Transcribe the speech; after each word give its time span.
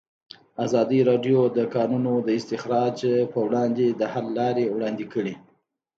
ازادي 0.65 0.99
راډیو 1.09 1.39
د 1.49 1.53
د 1.57 1.59
کانونو 1.75 2.13
استخراج 2.37 2.97
پر 3.31 3.41
وړاندې 3.47 3.87
د 3.89 4.01
حل 4.13 4.27
لارې 4.39 4.65
وړاندې 4.75 5.05
کړي. 5.13 5.33